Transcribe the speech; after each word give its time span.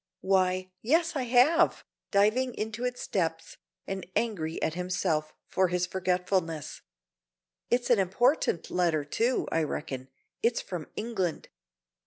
"Why, 0.21 0.71
yes, 0.81 1.15
I 1.15 1.25
have," 1.25 1.83
diving 2.09 2.55
into 2.55 2.83
its 2.85 3.05
depths, 3.05 3.57
and 3.85 4.03
angry 4.15 4.59
at 4.59 4.73
himself 4.73 5.31
for 5.45 5.67
his 5.67 5.85
forgetfulness; 5.85 6.81
"it's 7.69 7.91
an 7.91 7.99
important 7.99 8.71
letter, 8.71 9.05
too, 9.05 9.47
I 9.51 9.61
reckon; 9.61 10.07
it's 10.41 10.59
from 10.59 10.87
England." 10.95 11.49